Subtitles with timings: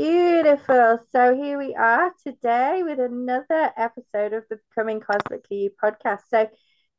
[0.00, 0.98] Beautiful.
[1.12, 6.20] So here we are today with another episode of the Becoming Cosmically You podcast.
[6.30, 6.48] So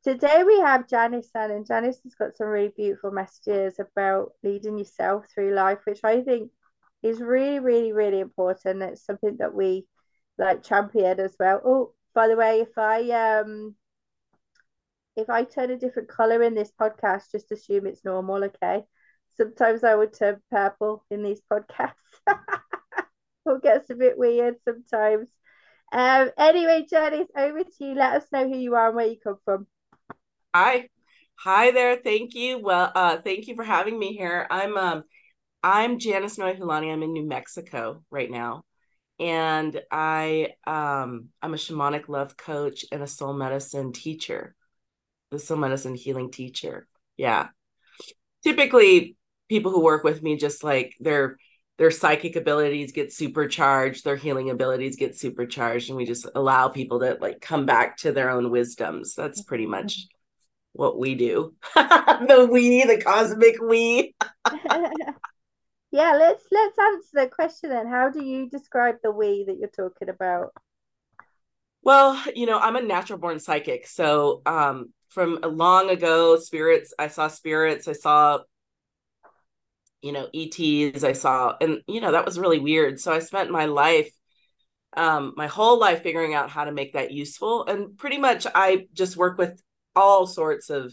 [0.04, 4.78] today we have Janice on, and Janice has got some really beautiful messages about leading
[4.78, 6.52] yourself through life, which I think
[7.02, 8.84] is really, really, really important.
[8.84, 9.88] It's something that we
[10.38, 11.60] like champion as well.
[11.64, 13.74] Oh, by the way, if I um
[15.16, 18.84] if I turn a different color in this podcast, just assume it's normal, okay?
[19.36, 21.94] Sometimes I would turn purple in these podcasts.
[23.46, 25.28] it gets a bit weird sometimes.
[25.92, 27.94] Um, anyway, Janice, over to you.
[27.94, 29.66] Let us know who you are and where you come from.
[30.54, 30.88] Hi.
[31.38, 31.96] Hi there.
[31.96, 32.58] Thank you.
[32.58, 34.46] Well, uh, thank you for having me here.
[34.50, 35.04] I'm um
[35.62, 36.92] I'm Janice Noehulani.
[36.92, 38.64] I'm in New Mexico right now.
[39.18, 44.54] And I um I'm a shamanic love coach and a soul medicine teacher.
[45.30, 46.86] The soul medicine healing teacher.
[47.16, 47.48] Yeah.
[48.44, 49.16] Typically
[49.48, 51.36] people who work with me just like their
[51.82, 57.00] their psychic abilities get supercharged, their healing abilities get supercharged, and we just allow people
[57.00, 59.16] to like come back to their own wisdoms.
[59.16, 60.06] That's pretty much
[60.74, 61.56] what we do.
[61.74, 64.14] the we, the cosmic we.
[65.90, 67.88] yeah, let's let's answer the question then.
[67.88, 70.52] How do you describe the we that you're talking about?
[71.82, 73.88] Well, you know, I'm a natural born psychic.
[73.88, 78.42] So um from long ago, spirits, I saw spirits, I saw
[80.02, 83.00] you know ets i saw and you know that was really weird.
[83.00, 84.10] So i spent my life
[84.96, 88.86] um my whole life figuring out how to make that useful and pretty much i
[88.92, 89.62] just work with
[89.96, 90.92] all sorts of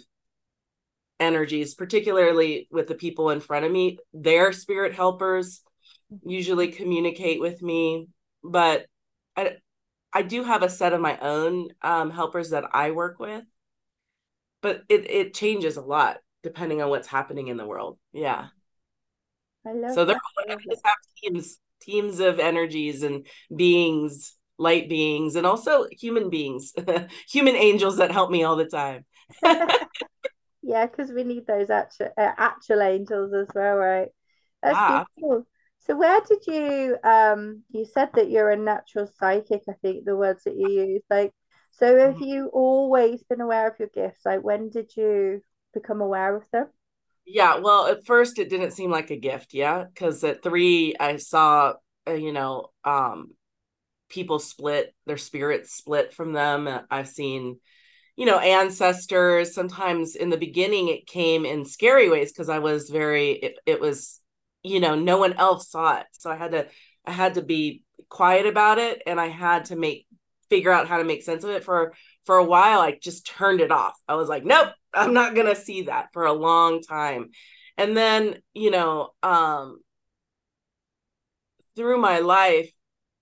[1.19, 3.97] energies particularly with the people in front of me.
[4.13, 5.61] Their spirit helpers
[6.23, 8.07] usually communicate with me
[8.43, 8.85] but
[9.35, 9.57] i
[10.13, 13.43] i do have a set of my own um, helpers that i work with
[14.61, 17.97] but it it changes a lot depending on what's happening in the world.
[18.13, 18.47] Yeah
[19.65, 25.35] I love so they're all just have teams, teams of energies and beings, light beings,
[25.35, 26.73] and also human beings,
[27.29, 29.05] human angels that help me all the time.
[30.61, 34.09] yeah, because we need those actual uh, actual angels as well, right?
[34.61, 35.05] That's ah.
[35.19, 35.45] cool.
[35.79, 40.15] So where did you um you said that you're a natural psychic, I think the
[40.15, 41.03] words that you use.
[41.09, 41.33] Like
[41.71, 42.23] so have mm-hmm.
[42.23, 44.25] you always been aware of your gifts?
[44.25, 45.41] Like when did you
[45.73, 46.67] become aware of them?
[47.29, 51.15] Yeah well at first it didn't seem like a gift yeah because at three i
[51.17, 51.73] saw
[52.07, 53.29] uh, you know um
[54.09, 57.59] people split their spirits split from them i've seen
[58.19, 59.55] you know ancestors.
[59.55, 63.79] Sometimes in the beginning it came in scary ways because i was very it, it
[63.79, 64.19] was
[64.61, 66.05] you know no one else saw it.
[66.11, 66.67] So i had to
[67.05, 70.05] i had to be quiet about it and i had to make
[70.49, 71.93] figure out how to make sense of it for
[72.25, 73.93] for a while i just turned it off.
[74.05, 77.29] I was like nope I'm not going to see that for a long time.
[77.77, 79.79] And then, you know, um,
[81.75, 82.71] through my life,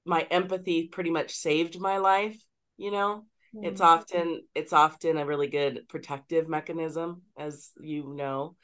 [0.06, 2.42] my empathy pretty much saved my life,
[2.78, 3.26] you know.
[3.56, 3.66] Mm-hmm.
[3.68, 8.56] It's often it's often a really good protective mechanism as you know.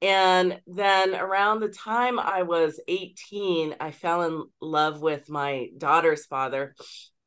[0.00, 6.26] And then around the time I was 18, I fell in love with my daughter's
[6.26, 6.74] father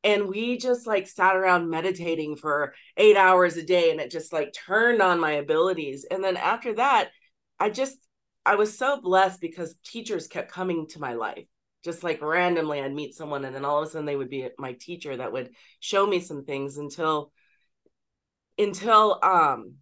[0.06, 4.32] and we just like sat around meditating for eight hours a day and it just
[4.32, 6.06] like turned on my abilities.
[6.08, 7.10] And then after that
[7.58, 7.98] i just
[8.44, 11.44] i was so blessed because teachers kept coming to my life.
[11.84, 14.48] Just like randomly i'd meet someone and then all of a sudden they would be
[14.58, 15.50] my teacher that would
[15.80, 17.32] show me some things until
[18.58, 19.74] until um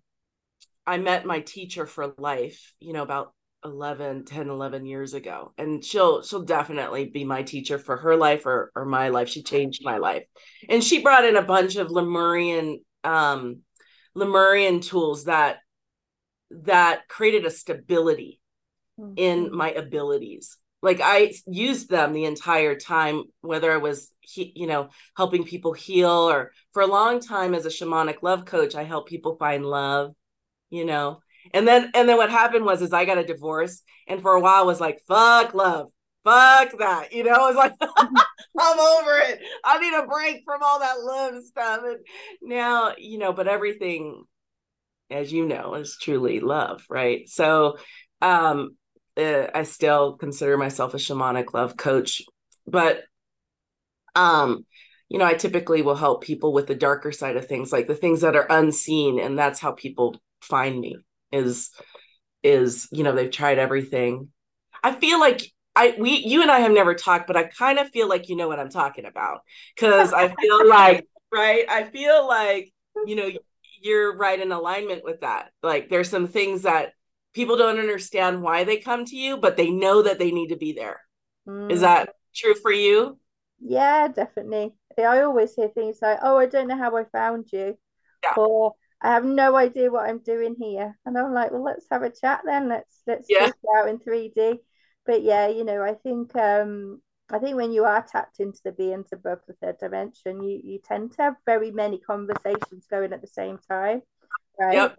[0.86, 3.32] i met my teacher for life you know about
[3.64, 8.46] 11 10 11 years ago and she'll she'll definitely be my teacher for her life
[8.46, 9.28] or or my life.
[9.28, 10.24] She changed my life.
[10.68, 13.60] And she brought in a bunch of lemurian um
[14.14, 15.58] lemurian tools that
[16.50, 18.40] that created a stability
[19.00, 19.14] mm-hmm.
[19.16, 20.58] in my abilities.
[20.82, 25.72] Like i used them the entire time whether i was he, you know helping people
[25.72, 29.64] heal or for a long time as a shamanic love coach i help people find
[29.64, 30.12] love
[30.68, 31.20] you know
[31.52, 34.40] and then and then what happened was is I got a divorce and for a
[34.40, 35.90] while was like, fuck love.
[36.24, 37.12] Fuck that.
[37.12, 37.74] You know, I was like,
[38.58, 39.40] I'm over it.
[39.62, 41.82] I need a break from all that love stuff.
[41.84, 41.98] And
[42.40, 44.24] now, you know, but everything,
[45.10, 47.28] as you know, is truly love, right?
[47.28, 47.76] So
[48.22, 48.76] um
[49.16, 52.22] uh, I still consider myself a shamanic love coach,
[52.66, 53.02] but
[54.14, 54.64] um
[55.10, 57.94] you know, I typically will help people with the darker side of things, like the
[57.94, 60.96] things that are unseen, and that's how people find me
[61.34, 61.70] is
[62.42, 64.28] is you know they've tried everything
[64.82, 65.42] i feel like
[65.76, 68.36] i we you and i have never talked but i kind of feel like you
[68.36, 69.40] know what i'm talking about
[69.74, 72.72] because i feel like right i feel like
[73.06, 73.30] you know
[73.82, 76.92] you're right in alignment with that like there's some things that
[77.34, 80.56] people don't understand why they come to you but they know that they need to
[80.56, 81.00] be there.
[81.46, 81.68] Mm.
[81.74, 83.18] Is that true for you?
[83.60, 84.74] Yeah, definitely.
[84.98, 87.78] I always hear things like, "Oh, I don't know how I found you,"
[88.22, 88.34] Yeah.
[88.36, 92.02] or "I have no idea what I'm doing here," and I'm like, "Well, let's have
[92.04, 92.68] a chat then.
[92.70, 93.38] Let's let's Yeah.
[93.38, 94.60] talk out in 3D."
[95.06, 98.72] But yeah, you know, I think um I think when you are tapped into the
[98.72, 103.20] beings above the third dimension, you you tend to have very many conversations going at
[103.22, 104.02] the same time,
[104.58, 104.74] right?
[104.74, 104.96] Yep.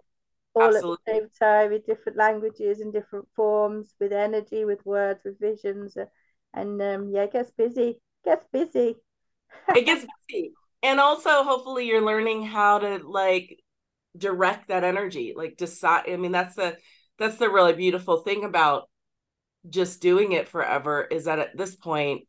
[0.55, 0.77] All Absolutely.
[0.77, 5.39] at the same time in different languages and different forms, with energy, with words, with
[5.39, 5.97] visions,
[6.53, 8.95] and um, yeah, it gets busy, gets busy.
[9.73, 10.53] it gets busy.
[10.83, 13.59] And also hopefully you're learning how to like
[14.17, 16.05] direct that energy, like decide.
[16.09, 16.77] I mean, that's the
[17.19, 18.89] that's the really beautiful thing about
[19.69, 22.23] just doing it forever is that at this point,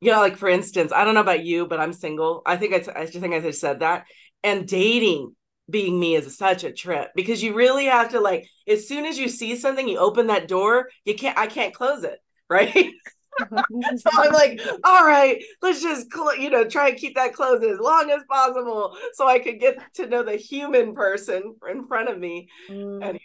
[0.00, 2.42] you know, like for instance, I don't know about you, but I'm single.
[2.46, 4.06] I think I, t- I just think I just said that.
[4.42, 5.34] And dating
[5.70, 9.18] being me is such a trip because you really have to like as soon as
[9.18, 12.18] you see something, you open that door, you can't I can't close it,
[12.50, 12.90] right?
[13.38, 17.64] So I'm like, all right, let's just cl- you know try and keep that closed
[17.64, 22.08] as long as possible so I could get to know the human person in front
[22.08, 22.48] of me.
[22.70, 23.02] Mm.
[23.02, 23.20] Anyway.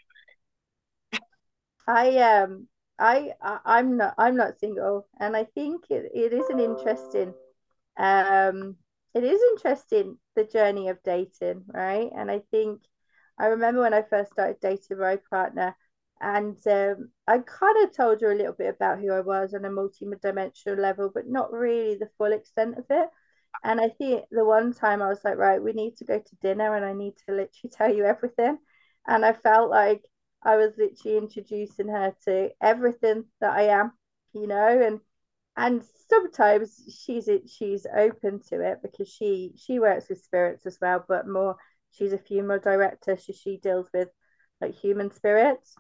[1.88, 2.68] I um
[3.00, 7.34] I, I I'm not I'm not single, and I think it, it is an interesting
[7.98, 8.76] um
[9.14, 12.10] it is interesting the journey of dating, right?
[12.16, 12.82] And I think
[13.40, 15.76] I remember when I first started dating my partner,
[16.22, 19.66] and um, I kind of told her a little bit about who I was on
[19.66, 23.10] a multi-dimensional level, but not really the full extent of it.
[23.64, 26.36] And I think the one time I was like, right, we need to go to
[26.42, 28.58] dinner, and I need to literally tell you everything.
[29.08, 30.04] And I felt like
[30.44, 33.92] I was literally introducing her to everything that I am,
[34.34, 35.00] you know, and
[35.56, 41.04] and sometimes she's she's open to it because she she works with spirits as well,
[41.08, 41.58] but more
[41.92, 44.10] she's a funeral director, so she deals with
[44.62, 45.76] like human spirits.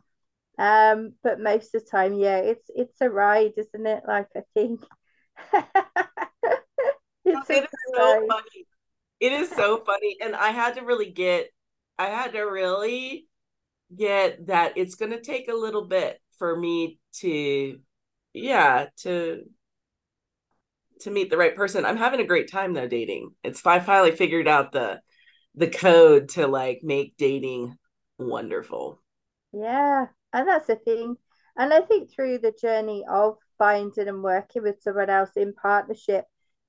[0.57, 4.03] Um, but most of the time, yeah, it's it's a ride, isn't it?
[4.07, 4.83] Like I think
[7.25, 8.65] it's it is so funny.
[9.19, 11.49] It is so funny, and I had to really get,
[11.97, 13.27] I had to really
[13.95, 17.79] get that it's going to take a little bit for me to,
[18.33, 19.43] yeah, to
[21.01, 21.85] to meet the right person.
[21.85, 23.31] I'm having a great time though dating.
[23.43, 25.01] It's I finally figured out the
[25.55, 27.77] the code to like make dating
[28.17, 29.01] wonderful.
[29.51, 30.07] Yeah,
[30.37, 31.17] and that's the thing.
[31.57, 36.25] And I think through the journey of finding and working with someone else in partnership,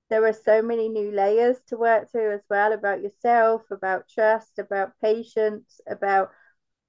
[0.08, 4.58] there are so many new layers to work through as well about yourself, about trust,
[4.58, 6.30] about patience, about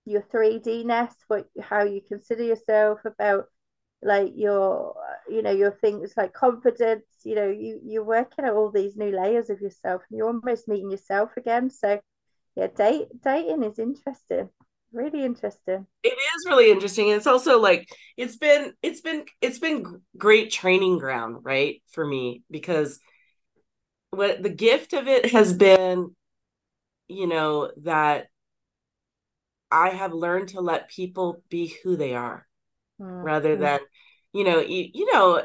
[0.05, 3.47] your 3D ness, what how you consider yourself, about
[4.01, 4.95] like your
[5.29, 7.03] you know your things like confidence.
[7.25, 10.69] You know you you're working at all these new layers of yourself and you're almost
[10.69, 11.69] meeting yourself again.
[11.69, 11.99] So
[12.55, 14.49] yeah date dating is interesting
[14.91, 17.87] really interesting it is really interesting it's also like
[18.17, 22.99] it's been it's been it's been great training ground right for me because
[24.11, 26.15] what the gift of it has been
[27.07, 28.27] you know that
[29.71, 32.47] i have learned to let people be who they are
[32.99, 33.11] mm-hmm.
[33.11, 33.79] rather than
[34.33, 35.43] you know you, you know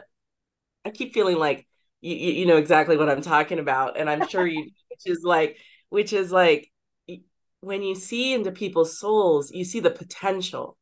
[0.84, 1.66] i keep feeling like
[2.00, 5.58] you, you know exactly what i'm talking about and i'm sure you which is like
[5.90, 6.70] which is like
[7.64, 10.76] when you see into people's souls you see the potential.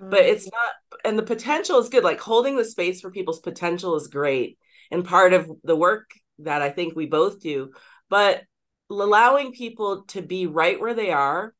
[0.00, 0.10] Mm-hmm.
[0.10, 2.04] but it's not and the potential is good.
[2.04, 4.58] Like holding the space for people's potential is great
[4.90, 6.10] and part of the work
[6.40, 7.70] that i think we both do.
[8.10, 8.42] But
[8.90, 11.54] allowing people to be right where they are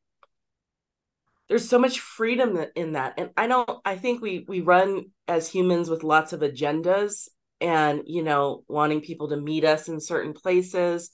[1.49, 3.15] there's so much freedom in that.
[3.19, 7.29] And i don't i think we we run as humans with lots of agendas
[7.61, 11.11] and you know wanting people to meet us in certain places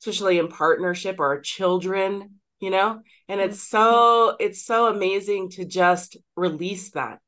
[0.00, 3.76] especially in partnership or our children you know and it's mm-hmm.
[3.76, 7.18] so it's so amazing to just release that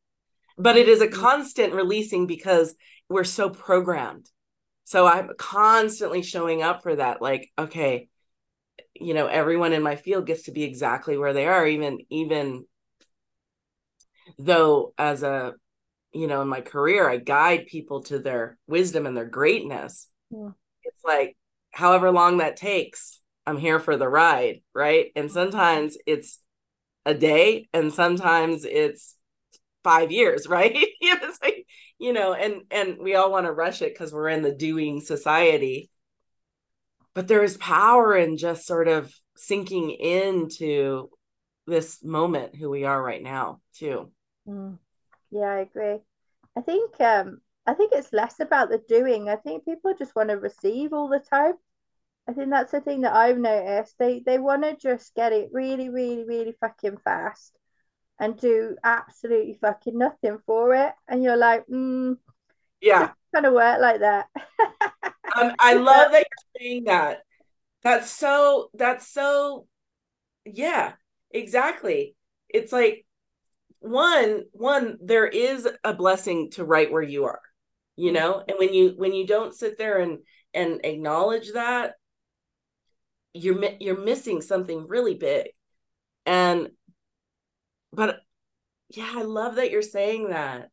[0.58, 1.20] but it is a mm-hmm.
[1.20, 2.74] constant releasing because
[3.08, 4.28] we're so programmed
[4.84, 8.08] so i'm constantly showing up for that like okay
[8.94, 12.64] you know everyone in my field gets to be exactly where they are even even
[14.38, 15.54] though as a
[16.12, 20.50] you know in my career i guide people to their wisdom and their greatness yeah.
[20.82, 21.36] it's like
[21.70, 25.12] however long that takes i'm here for the ride right?
[25.14, 26.38] And sometimes it's
[27.06, 29.16] a day and sometimes it's
[29.84, 30.72] five years right?
[30.74, 31.66] It's like,
[31.98, 35.00] you know and and we all want to rush it because we're in the doing
[35.00, 35.90] society.
[37.14, 41.10] But there is power in just sort of sinking into
[41.66, 44.10] this moment who we are right now too.
[44.48, 44.78] Mm.
[45.30, 45.98] yeah i agree.
[46.56, 49.28] I think um i think it's less about the doing.
[49.28, 51.54] I think people just want to receive all the time
[52.28, 55.48] i think that's the thing that i've noticed they they want to just get it
[55.52, 57.56] really really really fucking fast
[58.18, 62.16] and do absolutely fucking nothing for it and you're like mm,
[62.80, 64.26] yeah kind of work like that.
[65.36, 67.20] um, I love that you're saying that.
[67.82, 68.70] That's so.
[68.74, 69.66] That's so.
[70.44, 70.92] Yeah,
[71.30, 72.16] exactly.
[72.48, 73.06] It's like
[73.78, 77.40] one one there is a blessing to write where you are
[77.96, 78.14] you mm-hmm.
[78.14, 80.18] know and when you when you don't sit there and
[80.52, 81.94] and acknowledge that
[83.32, 85.48] you're you're missing something really big
[86.26, 86.70] and
[87.92, 88.20] but
[88.88, 90.68] yeah i love that you're saying that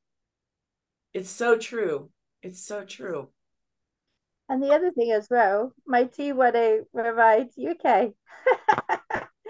[1.14, 2.10] it's so true
[2.42, 3.30] it's so true
[4.50, 8.14] and the other thing as well my tea wedding provides uk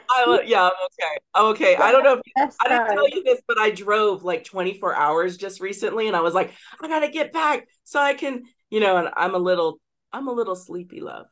[0.09, 1.17] I, yeah, I'm okay.
[1.33, 1.75] I'm okay.
[1.75, 2.33] I don't know if you,
[2.63, 6.21] I didn't tell you this, but I drove like 24 hours just recently, and I
[6.21, 8.97] was like, I gotta get back so I can, you know.
[8.97, 9.79] And I'm a little,
[10.11, 11.27] I'm a little sleepy, love.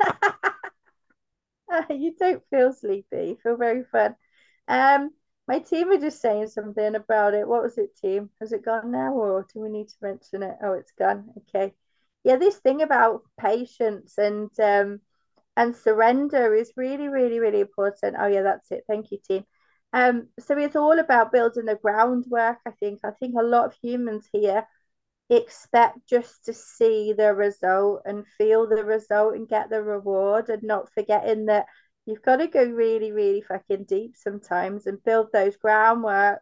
[1.90, 3.28] you don't feel sleepy.
[3.28, 4.14] You feel very fun.
[4.66, 5.10] Um,
[5.46, 7.48] my team were just saying something about it.
[7.48, 8.30] What was it, team?
[8.40, 10.56] Has it gone now, or do we need to mention it?
[10.62, 11.30] Oh, it's gone.
[11.48, 11.74] Okay.
[12.24, 15.00] Yeah, this thing about patience and um
[15.56, 18.16] and surrender is really, really, really important.
[18.18, 18.84] Oh yeah, that's it.
[18.88, 19.44] Thank you, team.
[19.92, 22.58] Um, so it's all about building the groundwork.
[22.66, 23.00] I think.
[23.04, 24.66] I think a lot of humans here
[25.36, 30.62] expect just to see the result and feel the result and get the reward, and
[30.62, 31.66] not forgetting that
[32.06, 36.38] you've got to go really, really fucking deep sometimes and build those groundworks.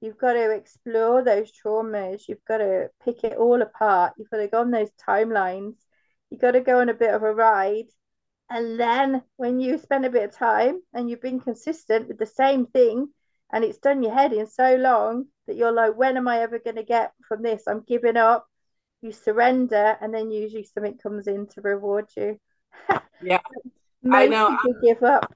[0.00, 2.22] You've got to explore those traumas.
[2.28, 4.14] You've got to pick it all apart.
[4.16, 5.74] You've got to go on those timelines.
[6.30, 7.88] You've got to go on a bit of a ride
[8.50, 12.26] and then when you spend a bit of time and you've been consistent with the
[12.26, 13.08] same thing
[13.52, 16.58] and it's done your head in so long that you're like, when am I ever
[16.58, 17.62] going to get from this?
[17.66, 18.46] I'm giving up.
[19.02, 22.38] You surrender, and then usually something comes in to reward you.
[23.22, 23.40] yeah.
[24.10, 24.58] I know.
[24.62, 25.32] People give up.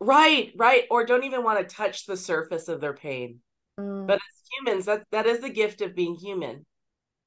[0.00, 0.84] Right, right.
[0.90, 3.40] Or don't even want to touch the surface of their pain.
[3.78, 4.08] Mm.
[4.08, 6.66] But as humans, that that is the gift of being human.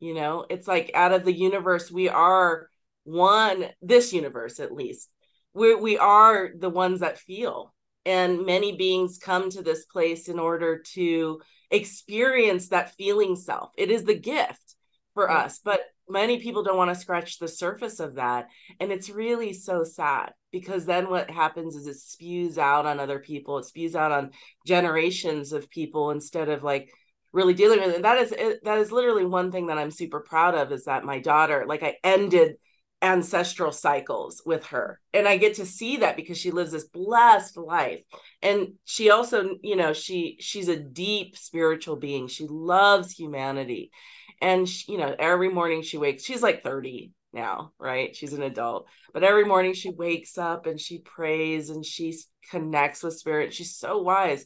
[0.01, 2.67] You know, it's like out of the universe, we are
[3.03, 5.09] one this universe at least
[5.53, 7.73] we we are the ones that feel
[8.05, 11.39] and many beings come to this place in order to
[11.69, 13.71] experience that feeling self.
[13.77, 14.75] It is the gift
[15.13, 18.47] for us but many people don't want to scratch the surface of that
[18.79, 23.19] and it's really so sad because then what happens is it spews out on other
[23.19, 24.31] people it spews out on
[24.65, 26.89] generations of people instead of like
[27.33, 27.95] really dealing with it.
[27.95, 28.29] And that is
[28.63, 31.83] that is literally one thing that i'm super proud of is that my daughter like
[31.83, 32.55] i ended
[33.01, 34.99] ancestral cycles with her.
[35.13, 38.01] And i get to see that because she lives this blessed life.
[38.41, 42.27] And she also you know she she's a deep spiritual being.
[42.27, 43.91] She loves humanity.
[44.39, 48.15] And she, you know every morning she wakes she's like 30 now right?
[48.15, 48.87] She's an adult.
[49.13, 52.17] But every morning she wakes up and she prays and she
[52.49, 53.53] connects with spirit.
[53.53, 54.45] She's so wise.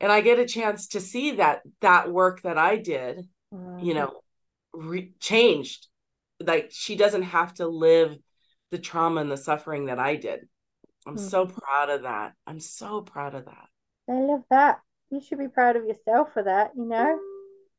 [0.00, 3.78] And i get a chance to see that that work that i did mm-hmm.
[3.84, 4.20] you know
[4.74, 5.88] re- changed
[6.40, 8.16] like she doesn't have to live
[8.70, 10.40] the trauma and the suffering that I did.
[11.06, 11.20] I'm mm.
[11.20, 12.34] so proud of that.
[12.46, 13.68] I'm so proud of that.
[14.08, 14.80] I love that.
[15.10, 17.18] You should be proud of yourself for that, you know?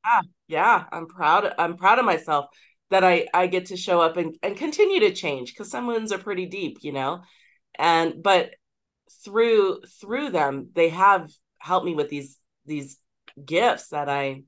[0.05, 0.85] Yeah, yeah.
[0.91, 1.53] I'm proud.
[1.57, 2.45] I'm proud of myself
[2.89, 6.11] that I I get to show up and, and continue to change because some wounds
[6.11, 7.21] are pretty deep, you know.
[7.75, 8.51] And but
[9.25, 12.97] through through them, they have helped me with these these
[13.43, 14.43] gifts that I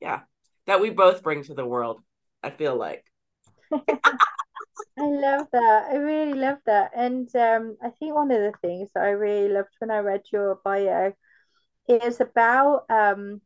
[0.00, 0.20] yeah,
[0.66, 2.00] that we both bring to the world,
[2.42, 3.04] I feel like.
[4.98, 5.88] I love that.
[5.90, 6.92] I really love that.
[6.96, 10.22] And um, I think one of the things that I really loved when I read
[10.32, 11.12] your bio
[11.88, 13.40] is about um,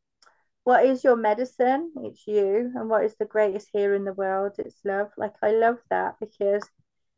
[0.65, 1.93] what is your medicine?
[2.05, 2.73] It's you.
[2.75, 4.53] And what is the greatest here in the world?
[4.59, 5.11] It's love.
[5.17, 6.63] Like, I love that because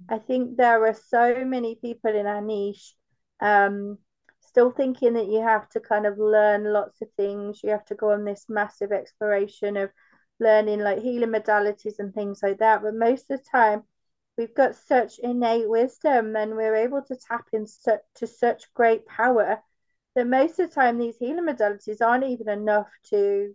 [0.08, 2.94] I think there are so many people in our niche
[3.40, 3.98] um,
[4.40, 7.60] still thinking that you have to kind of learn lots of things.
[7.62, 9.90] You have to go on this massive exploration of
[10.40, 12.82] learning like healing modalities and things like that.
[12.82, 13.84] But most of the time,
[14.36, 17.96] we've got such innate wisdom and we're able to tap into
[18.26, 19.62] such, great power
[20.14, 23.54] that most of the time these healing modalities aren't even enough to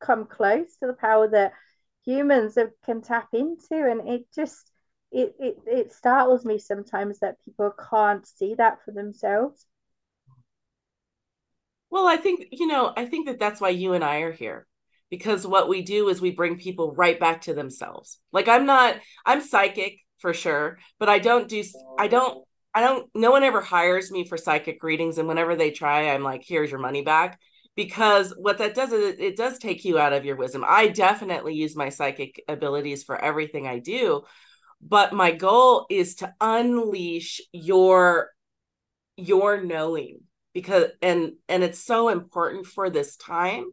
[0.00, 1.52] come close to the power that
[2.04, 3.74] humans can tap into.
[3.74, 4.70] And it just
[5.12, 9.66] it, it it startles me sometimes that people can't see that for themselves.
[11.90, 14.66] Well, I think, you know, I think that that's why you and I are here
[15.10, 18.18] because what we do is we bring people right back to themselves.
[18.32, 21.62] Like I'm not I'm psychic for sure, but I don't do
[21.98, 22.44] I don't
[22.74, 26.22] I don't no one ever hires me for psychic readings and whenever they try I'm
[26.22, 27.38] like here's your money back
[27.76, 30.64] because what that does is it, does take you out of your wisdom.
[30.66, 34.22] I definitely use my psychic abilities for everything I do,
[34.80, 38.30] but my goal is to unleash your
[39.16, 40.20] your knowing
[40.52, 43.70] because and and it's so important for this time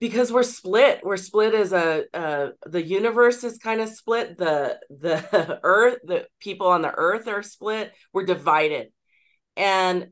[0.00, 1.00] because we're split.
[1.04, 4.38] We're split as a uh, the universe is kind of split.
[4.38, 7.92] The the earth the people on the earth are split.
[8.12, 8.88] We're divided.
[9.56, 10.08] And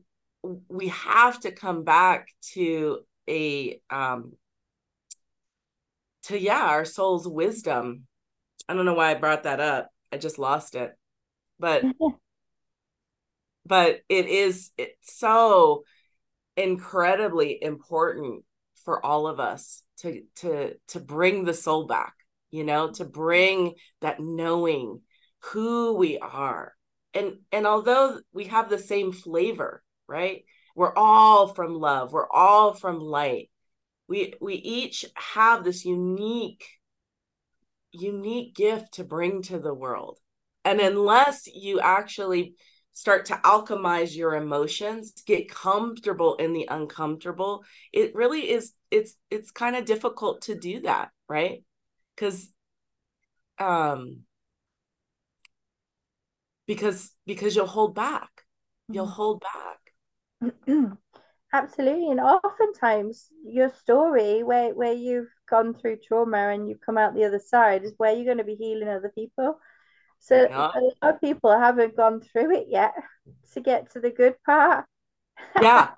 [0.69, 4.33] we have to come back to a um
[6.23, 8.05] to yeah our soul's wisdom.
[8.67, 9.89] I don't know why i brought that up.
[10.11, 10.95] I just lost it.
[11.59, 11.83] But
[13.65, 15.83] but it is it's so
[16.55, 18.43] incredibly important
[18.89, 22.15] for all of us to to to bring the soul back
[22.49, 24.99] you know to bring that knowing
[25.51, 26.73] who we are.
[27.13, 30.43] And and although we have the same flavor right?
[30.75, 32.11] We're all from love.
[32.11, 33.51] We're all from light.
[34.07, 36.65] We we each have this unique
[37.91, 40.17] unique gift to bring to the world.
[40.65, 42.55] And unless you actually
[42.99, 47.63] start to alchemize your emotions get comfortable in the uncomfortable
[47.93, 51.63] it really is it's it's kind of difficult to do that right?
[52.15, 52.51] Because
[53.59, 54.23] um
[56.67, 58.29] because because you'll hold back.
[58.89, 59.13] You'll mm-hmm.
[59.13, 59.43] hold
[60.41, 60.57] back.
[61.53, 67.15] Absolutely and oftentimes your story where where you've gone through trauma and you've come out
[67.15, 69.59] the other side is where you're going to be healing other people
[70.19, 70.71] so yeah.
[70.73, 72.93] a lot of people haven't gone through it yet
[73.53, 74.85] to get to the good part
[75.61, 75.89] yeah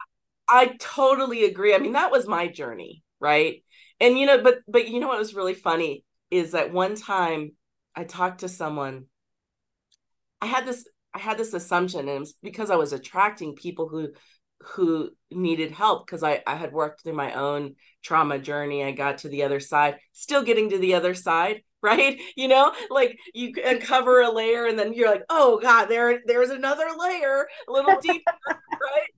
[0.49, 3.63] i totally agree i mean that was my journey right
[3.99, 7.51] and you know but but you know what was really funny is that one time
[7.95, 9.05] i talked to someone
[10.41, 13.87] I had this I had this assumption, and it was because I was attracting people
[13.87, 14.09] who
[14.59, 18.83] who needed help because I, I had worked through my own trauma journey.
[18.83, 22.19] I got to the other side, still getting to the other side, right?
[22.35, 26.50] You know, like you uncover a layer and then you're like, oh God, there there's
[26.50, 29.09] another layer, a little deeper, right?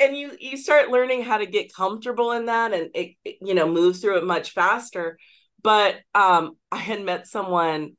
[0.00, 3.54] And you you start learning how to get comfortable in that and it, it you
[3.54, 5.18] know moves through it much faster.
[5.62, 7.96] But um I had met someone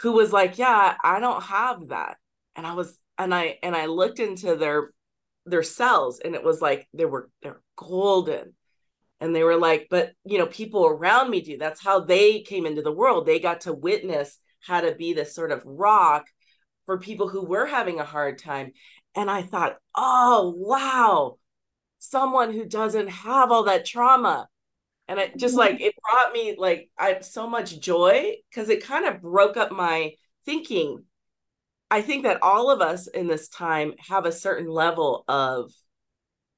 [0.00, 2.16] who was like, "Yeah, I don't have that."
[2.56, 4.90] And I was and I and I looked into their
[5.46, 8.54] their cells and it was like they were they're golden.
[9.20, 11.58] And they were like, "But, you know, people around me do.
[11.58, 13.26] That's how they came into the world.
[13.26, 16.26] They got to witness how to be this sort of rock
[16.86, 18.72] for people who were having a hard time."
[19.14, 21.38] And I thought, "Oh, wow.
[21.98, 24.48] Someone who doesn't have all that trauma
[25.08, 25.72] and it just mm-hmm.
[25.72, 29.72] like it brought me like i so much joy because it kind of broke up
[29.72, 30.12] my
[30.44, 31.02] thinking
[31.90, 35.72] i think that all of us in this time have a certain level of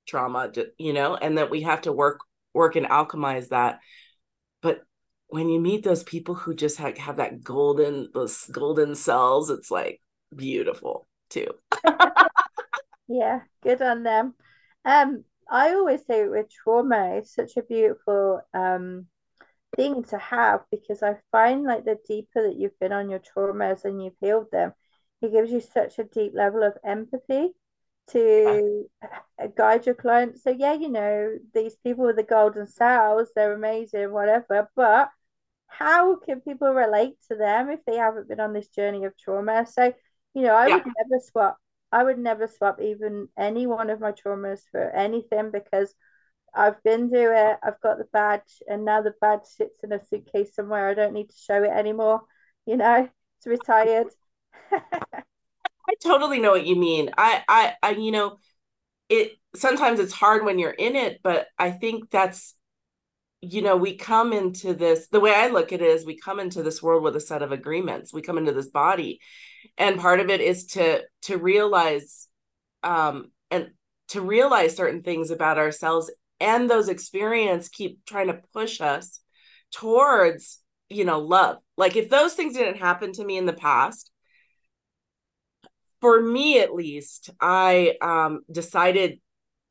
[0.06, 2.20] trauma you know and that we have to work
[2.54, 3.80] work and alchemize that.
[4.62, 4.82] But
[5.28, 9.70] when you meet those people who just have, have that golden those golden cells it's
[9.70, 10.00] like
[10.34, 11.46] beautiful too.
[13.12, 14.34] Yeah good on them.
[14.84, 19.06] Um I always say with trauma, it's such a beautiful um,
[19.74, 23.84] thing to have because I find like the deeper that you've been on your traumas
[23.84, 24.72] and you've healed them,
[25.22, 27.50] it gives you such a deep level of empathy
[28.12, 28.88] to
[29.56, 30.42] guide your clients.
[30.42, 34.68] So yeah, you know, these people with the golden cells, they're amazing, whatever.
[34.76, 35.10] But
[35.66, 39.66] how can people relate to them if they haven't been on this journey of trauma?
[39.66, 39.92] So,
[40.34, 40.76] you know, I yeah.
[40.76, 41.58] would never swap
[41.92, 45.94] I would never swap even any one of my traumas for anything because
[46.54, 47.58] I've been through it.
[47.62, 50.88] I've got the badge, and now the badge sits in a suitcase somewhere.
[50.88, 52.22] I don't need to show it anymore.
[52.66, 54.08] You know, it's retired.
[55.90, 57.10] I totally know what you mean.
[57.18, 58.36] I, I, I, you know,
[59.08, 62.54] it sometimes it's hard when you're in it, but I think that's,
[63.40, 65.08] you know, we come into this.
[65.08, 67.42] The way I look at it is, we come into this world with a set
[67.42, 68.12] of agreements.
[68.12, 69.20] We come into this body,
[69.76, 72.28] and part of it is to to realize
[72.82, 73.70] um and
[74.08, 79.20] to realize certain things about ourselves and those experience keep trying to push us
[79.72, 84.10] towards you know love like if those things didn't happen to me in the past
[86.00, 89.20] for me at least i um decided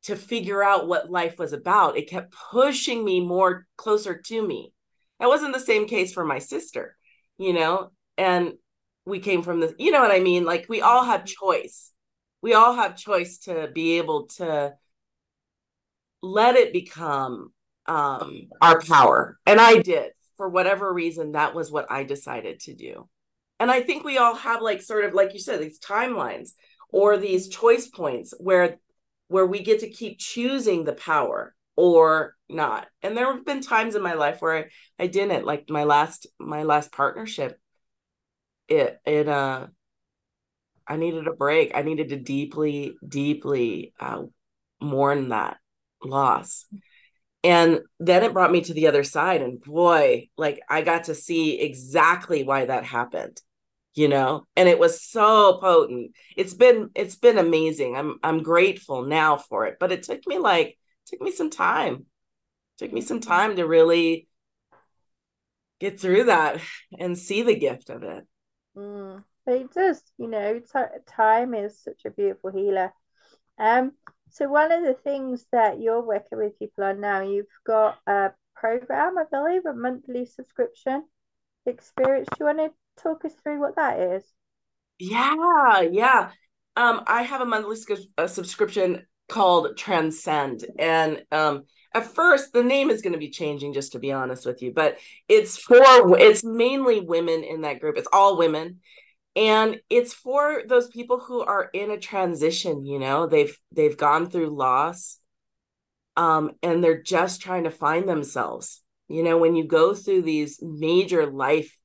[0.02, 1.98] to figure out what life was about.
[1.98, 4.72] It kept pushing me more closer to me.
[5.18, 6.96] That wasn't the same case for my sister
[7.40, 8.52] you know and
[9.06, 10.44] we came from the you know what i mean?
[10.44, 11.90] Like we all have choice.
[12.42, 14.74] We all have choice to be able to
[16.22, 17.52] let it become
[17.86, 19.38] um our power.
[19.46, 20.12] And i did.
[20.36, 23.08] For whatever reason that was what i decided to do
[23.60, 26.50] and i think we all have like sort of like you said these timelines
[26.88, 28.78] or these choice points where
[29.28, 33.94] where we get to keep choosing the power or not and there have been times
[33.94, 34.64] in my life where i,
[35.04, 37.56] I didn't like my last my last partnership
[38.68, 39.68] it it uh
[40.86, 41.70] I needed a break.
[41.76, 44.22] I needed to deeply, deeply uh,
[44.80, 45.58] mourn that
[46.02, 46.66] loss.
[47.42, 51.14] and then it brought me to the other side and boy like i got to
[51.14, 53.40] see exactly why that happened
[53.94, 54.46] you know?
[54.56, 56.12] And it was so potent.
[56.36, 57.96] It's been it's been amazing.
[57.96, 60.76] I'm i'm grateful now for it but it took me like
[61.06, 62.06] took me some time.
[62.78, 64.28] Took me some time to really
[65.80, 66.60] get through that
[66.98, 68.26] and see the gift of it.
[68.76, 72.92] Mm, it does you know t- time is such a beautiful healer.
[73.58, 73.92] Um
[74.30, 78.30] so one of the things that you're working with people on now you've got a
[78.54, 81.02] program i believe a monthly subscription
[81.66, 82.28] experience.
[82.30, 82.72] Do you want to
[83.02, 84.24] talk us through what that is?
[84.98, 86.30] Yeah, yeah.
[86.76, 87.76] Um, I have a monthly
[88.16, 93.72] a subscription called Transcend, and um, at first the name is going to be changing,
[93.72, 94.98] just to be honest with you, but
[95.28, 97.96] it's for it's mainly women in that group.
[97.96, 98.80] It's all women,
[99.34, 102.84] and it's for those people who are in a transition.
[102.84, 105.18] You know, they've they've gone through loss,
[106.16, 108.82] um, and they're just trying to find themselves.
[109.08, 111.76] You know, when you go through these major life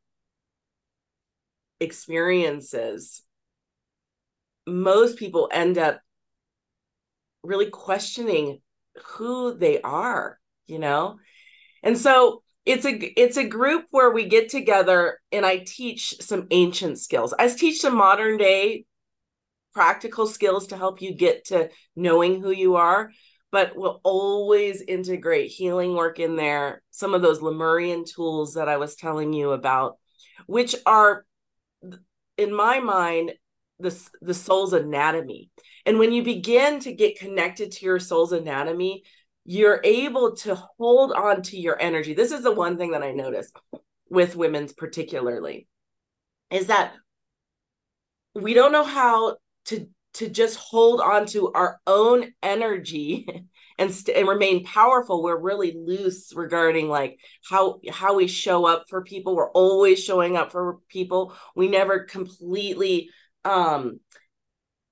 [1.80, 3.22] experiences,
[4.68, 6.00] most people end up
[7.44, 8.62] really questioning
[9.04, 11.18] who they are, you know?
[11.84, 16.48] And so it's a it's a group where we get together and I teach some
[16.50, 17.34] ancient skills.
[17.38, 18.86] I teach some modern day
[19.74, 23.12] practical skills to help you get to knowing who you are,
[23.52, 28.78] but we'll always integrate healing work in there, some of those Lemurian tools that I
[28.78, 29.98] was telling you about,
[30.48, 31.26] which are
[32.38, 33.34] in my mind
[33.80, 35.50] the the soul's anatomy.
[35.86, 39.04] And when you begin to get connected to your soul's anatomy
[39.46, 42.16] you're able to hold on to your energy.
[42.16, 43.52] This is the one thing that i notice
[44.10, 45.68] with women's particularly
[46.52, 46.94] is that
[48.34, 53.28] we don't know how to to just hold on to our own energy
[53.78, 58.86] and st- and remain powerful we're really loose regarding like how how we show up
[58.90, 59.36] for people.
[59.36, 61.34] We're always showing up for people.
[61.56, 63.10] We never completely
[63.44, 64.00] um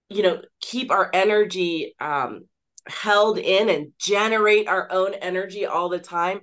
[0.09, 2.45] you know keep our energy um
[2.87, 6.41] held in and generate our own energy all the time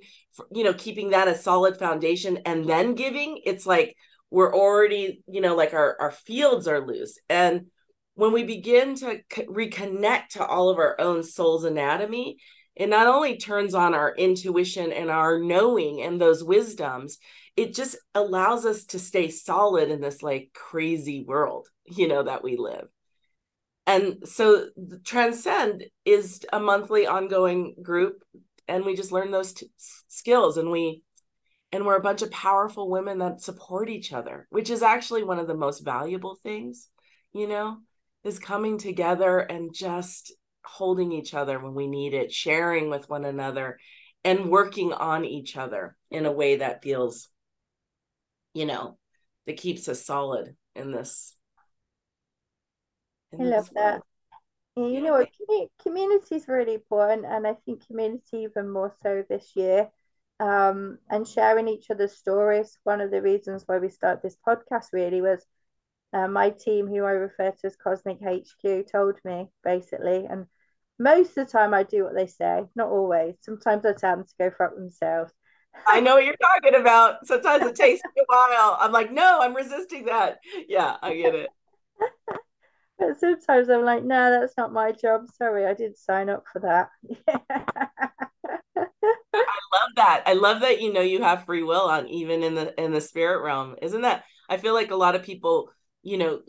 [0.50, 3.40] you know keeping that a solid foundation and then giving.
[3.44, 3.96] It's like
[4.30, 7.18] we're already you know like our our fields are loose.
[7.28, 7.66] And
[8.20, 12.36] when we begin to c- reconnect to all of our own soul's anatomy,
[12.76, 17.16] it not only turns on our intuition and our knowing and those wisdoms,
[17.56, 22.44] it just allows us to stay solid in this like crazy world, you know, that
[22.44, 22.88] we live.
[23.86, 24.66] And so
[25.02, 28.22] Transcend is a monthly ongoing group
[28.68, 29.70] and we just learn those t-
[30.08, 31.02] skills and we
[31.72, 35.38] and we're a bunch of powerful women that support each other, which is actually one
[35.38, 36.90] of the most valuable things,
[37.32, 37.78] you know
[38.24, 40.32] is coming together and just
[40.64, 43.78] holding each other when we need it, sharing with one another,
[44.24, 47.28] and working on each other in a way that feels,
[48.52, 48.98] you know,
[49.46, 51.36] that keeps us solid in this.
[53.32, 54.02] In I love that.
[54.76, 55.68] Yeah, you know what?
[55.82, 59.90] Community is really important, and I think community even more so this year.
[60.38, 62.78] Um, and sharing each other's stories.
[62.84, 65.44] One of the reasons why we started this podcast really was
[66.12, 70.26] uh, my team, who I refer to as Cosmic HQ, told me basically.
[70.28, 70.46] And
[70.98, 73.36] most of the time, I do what they say, not always.
[73.40, 75.32] Sometimes I tell them to go fuck themselves.
[75.86, 77.26] I know what you're talking about.
[77.26, 78.76] Sometimes it takes me a while.
[78.80, 80.38] I'm like, no, I'm resisting that.
[80.68, 81.48] Yeah, I get it.
[82.98, 85.26] but sometimes I'm like, no, that's not my job.
[85.38, 86.90] Sorry, I didn't sign up for that.
[89.32, 90.22] I love that.
[90.26, 93.00] I love that you know you have free will on even in the in the
[93.00, 93.76] spirit realm.
[93.80, 94.24] Isn't that?
[94.48, 95.70] I feel like a lot of people
[96.02, 96.40] you know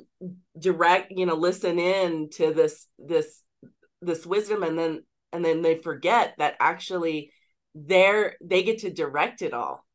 [0.58, 3.44] direct you know listen in to this this
[4.02, 7.32] this wisdom and then and then they forget that actually
[7.76, 9.86] they're they get to direct it all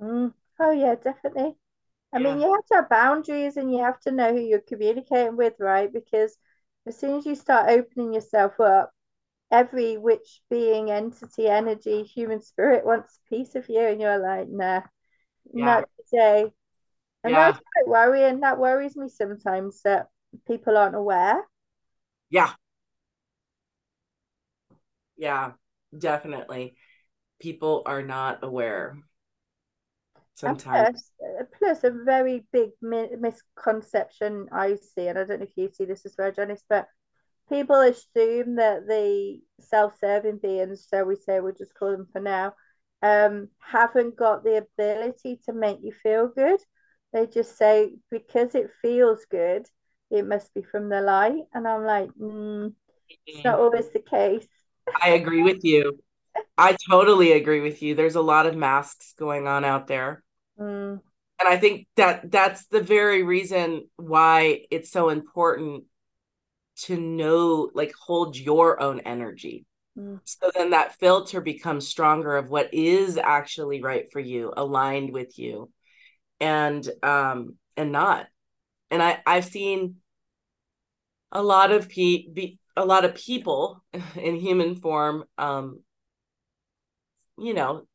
[0.00, 0.32] mm.
[0.60, 1.54] oh yeah definitely
[2.12, 2.24] i yeah.
[2.24, 5.54] mean you have to have boundaries and you have to know who you're communicating with
[5.58, 6.36] right because
[6.86, 8.90] as soon as you start opening yourself up
[9.50, 14.48] every which being entity energy human spirit wants a piece of you and you're like
[14.48, 14.80] nah
[15.52, 15.64] yeah.
[15.64, 16.52] not today
[17.24, 17.50] and yeah.
[17.50, 18.40] that's quite worrying.
[18.40, 20.06] That worries me sometimes that
[20.46, 21.42] people aren't aware.
[22.30, 22.52] Yeah.
[25.16, 25.52] Yeah,
[25.96, 26.76] definitely.
[27.40, 28.98] People are not aware.
[30.34, 31.10] Sometimes.
[31.18, 35.84] Plus, plus, a very big misconception I see, and I don't know if you see
[35.84, 36.88] this as well, Janice, but
[37.48, 42.54] people assume that the self-serving beings, so we say, we'll just call them for now,
[43.02, 46.58] um, haven't got the ability to make you feel good.
[47.14, 49.66] They just say because it feels good,
[50.10, 51.44] it must be from the light.
[51.54, 52.74] And I'm like, mm,
[53.24, 54.48] it's not always the case.
[55.00, 56.00] I agree with you.
[56.58, 57.94] I totally agree with you.
[57.94, 60.24] There's a lot of masks going on out there.
[60.58, 61.00] Mm.
[61.38, 65.84] And I think that that's the very reason why it's so important
[66.82, 69.66] to know, like, hold your own energy.
[69.96, 70.20] Mm.
[70.24, 75.38] So then that filter becomes stronger of what is actually right for you, aligned with
[75.38, 75.70] you,
[76.40, 78.26] and um and not.
[78.90, 79.96] And I I've seen
[81.32, 83.84] a lot of pe- be, a lot of people
[84.16, 85.80] in human form um
[87.36, 87.86] you know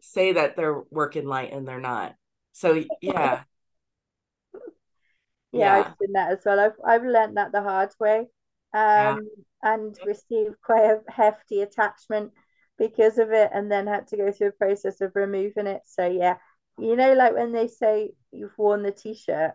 [0.00, 2.14] say that they're working light and they're not
[2.52, 3.42] so yeah
[5.52, 6.60] yeah, yeah, I've seen that as well.
[6.60, 8.26] I've I've learned that the hard way, um,
[8.74, 9.16] yeah.
[9.62, 12.32] and received quite a hefty attachment
[12.78, 15.82] because of it, and then had to go through a process of removing it.
[15.86, 16.36] So yeah,
[16.78, 19.52] you know, like when they say you've worn the t-shirt.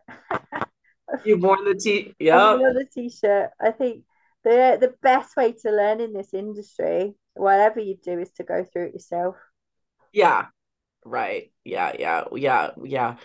[1.25, 2.13] you've worn the t.
[2.19, 2.57] Yeah.
[2.57, 3.51] the t-shirt.
[3.59, 4.03] I think
[4.43, 8.63] the the best way to learn in this industry, whatever you do, is to go
[8.63, 9.35] through it yourself.
[10.11, 10.47] Yeah.
[11.05, 11.51] Right.
[11.63, 11.93] Yeah.
[11.97, 12.25] Yeah.
[12.33, 12.71] Yeah.
[12.83, 13.15] Yeah.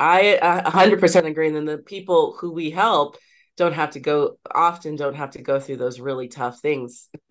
[0.00, 1.48] I 100% agree.
[1.48, 3.16] And then the people who we help
[3.56, 7.08] don't have to go often don't have to go through those really tough things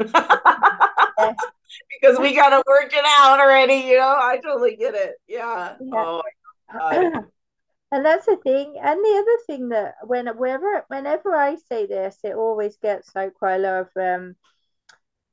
[1.89, 3.87] because we got to work it out already.
[3.87, 5.15] You know, I totally get it.
[5.27, 5.75] Yeah.
[5.79, 6.03] yeah.
[6.03, 6.21] Oh
[7.91, 8.75] and that's the thing.
[8.81, 13.33] And the other thing that when whenever whenever I say this, it always gets like
[13.33, 14.35] quite a lot of um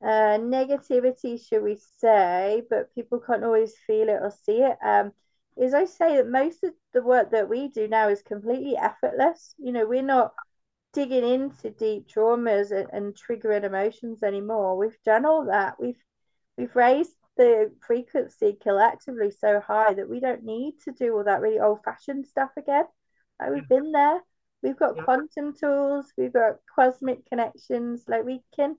[0.03, 4.77] uh negativity, should we say, but people can't always feel it or see it.
[4.85, 5.13] Um
[5.57, 9.55] is I say that most of the work that we do now is completely effortless.
[9.59, 10.35] You know, we're not
[10.93, 14.77] digging into deep traumas and, and triggering emotions anymore.
[14.77, 15.81] We've done all that.
[15.81, 16.03] We've
[16.57, 21.41] we've raised the frequency collectively so high that we don't need to do all that
[21.41, 22.85] really old fashioned stuff again.
[23.41, 24.21] Like we've been there.
[24.63, 25.03] We've got yeah.
[25.03, 26.07] quantum tools.
[26.17, 28.05] We've got cosmic connections.
[28.07, 28.77] Like we can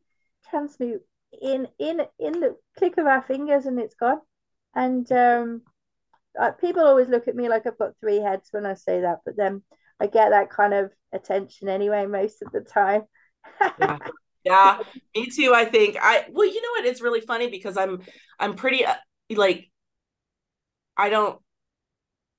[0.49, 1.01] transmute
[1.41, 4.21] in in in the click of our fingers, and it's gone.
[4.73, 5.61] And um,
[6.59, 9.37] people always look at me like I've got three heads when I say that, but
[9.37, 9.63] then
[9.99, 13.03] I get that kind of attention anyway most of the time.
[13.79, 13.97] yeah.
[14.45, 14.79] yeah,
[15.15, 15.53] me too.
[15.53, 16.85] I think I well, you know what?
[16.85, 18.01] It's really funny because I'm
[18.39, 18.95] I'm pretty uh,
[19.31, 19.69] like
[20.97, 21.41] I don't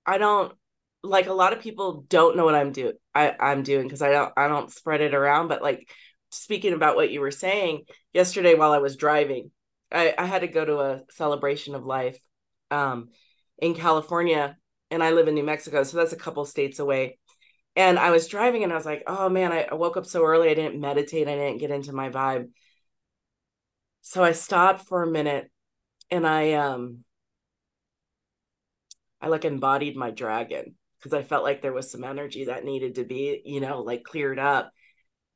[0.05, 0.53] I don't
[1.03, 2.95] like a lot of people don't know what I'm doing.
[3.15, 5.49] I I'm doing because I don't I don't spread it around.
[5.49, 5.91] But like
[6.31, 9.51] speaking about what you were saying yesterday while I was driving,
[9.93, 12.19] I I had to go to a celebration of life.
[12.71, 13.11] Um,
[13.59, 14.57] in California
[14.91, 15.83] and I live in New Mexico.
[15.83, 17.19] So that's a couple states away.
[17.77, 20.49] And I was driving and I was like, oh man, I, woke up so early.
[20.49, 21.29] I didn't meditate.
[21.29, 22.49] I didn't get into my vibe.
[24.01, 25.51] So I stopped for a minute
[26.11, 27.05] and I, um,
[29.21, 32.95] I like embodied my dragon because I felt like there was some energy that needed
[32.95, 34.73] to be, you know, like cleared up.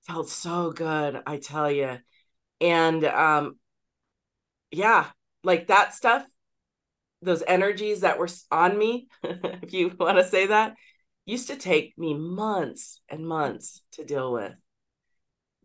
[0.06, 1.98] Felt so good, I tell you.
[2.60, 3.58] And um
[4.70, 5.06] yeah,
[5.44, 6.24] like that stuff
[7.22, 10.74] those energies that were on me, if you want to say that,
[11.30, 14.54] used to take me months and months to deal with.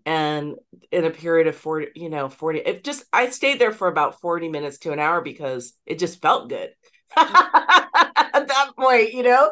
[0.05, 0.55] And
[0.91, 4.21] in a period of 40, you know, 40, it just, I stayed there for about
[4.21, 6.69] 40 minutes to an hour because it just felt good
[7.17, 9.51] at that point, you know?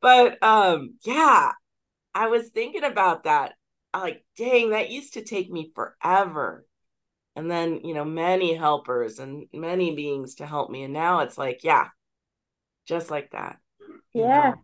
[0.00, 1.52] But um, yeah,
[2.14, 3.54] I was thinking about that.
[3.92, 6.64] I'm like, dang, that used to take me forever
[7.36, 11.38] and then you know many helpers and many beings to help me and now it's
[11.38, 11.88] like yeah
[12.86, 13.58] just like that
[14.14, 14.54] yeah know?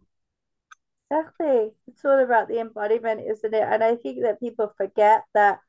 [1.11, 1.71] Exactly.
[1.87, 3.63] It's all about the embodiment isn't it?
[3.63, 5.61] And i think that people forget that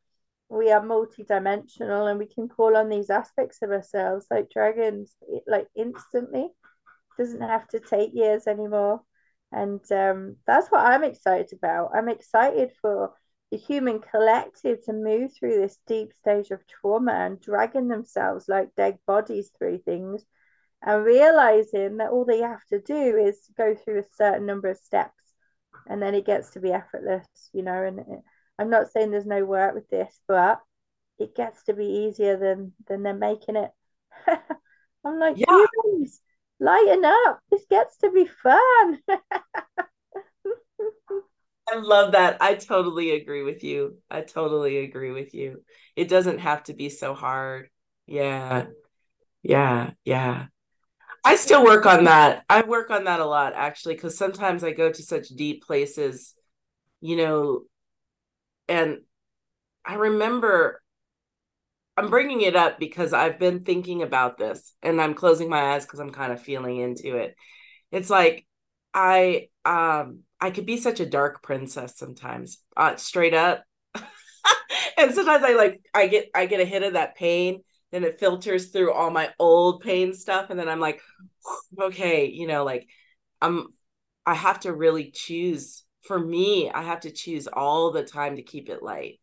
[0.50, 5.14] we are multidimensional and we can call on these aspects of ourselves like dragons
[5.46, 6.46] like instantly.
[6.46, 9.02] It doesn't have to take years anymore.
[9.52, 11.92] And um, that's what i'm excited about.
[11.96, 13.14] I'm excited for
[13.52, 18.76] the human collective to move through this deep stage of trauma and dragging themselves like
[18.76, 20.26] dead bodies through things
[20.82, 24.78] and realizing that all they have to do is go through a certain number of
[24.78, 25.27] steps
[25.88, 28.06] and then it gets to be effortless you know and it,
[28.60, 30.60] i'm not saying there's no work with this but
[31.20, 33.72] it gets to be easier than than they're making it
[35.06, 35.46] i'm like yeah.
[35.84, 36.22] humans
[36.60, 39.00] lighten up this gets to be fun
[41.70, 42.38] I love that.
[42.42, 43.98] I totally agree with you.
[44.10, 45.64] I totally agree with you.
[45.96, 47.70] It doesn't have to be so hard.
[48.06, 48.68] Yeah.
[49.44, 49.92] Yeah.
[50.06, 50.46] Yeah.
[51.24, 52.44] I still work on that.
[52.50, 56.34] I work on that a lot actually because sometimes I go to such deep places,
[57.02, 57.62] you know,
[58.68, 59.00] and
[59.86, 60.82] I remember
[61.98, 65.86] I'm bringing it up because I've been thinking about this and I'm closing my eyes
[65.86, 67.36] because I'm kind of feeling into it.
[67.92, 68.46] It's like
[68.94, 73.64] I um I could be such a dark princess sometimes, uh, straight up.
[74.98, 78.20] and sometimes I like I get I get a hit of that pain then it
[78.20, 81.02] filters through all my old pain stuff and then i'm like
[81.82, 82.88] okay you know like
[83.42, 83.68] i'm
[84.26, 85.84] i have to really choose.
[86.04, 89.20] For me i have to choose all the time to keep it light.